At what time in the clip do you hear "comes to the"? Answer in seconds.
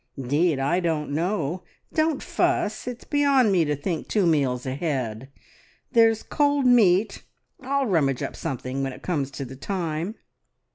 9.03-9.55